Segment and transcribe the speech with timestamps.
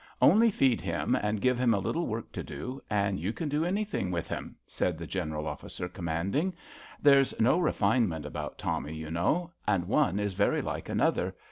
[0.19, 3.63] Only feed him and give him a little work to do, and you can do
[3.63, 6.55] any thing with him,'* said the General Officer Com manding.
[6.73, 11.35] *' There's no refinement about Tommy, you know; and one is very like another.